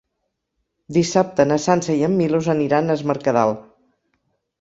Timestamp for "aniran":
2.55-2.89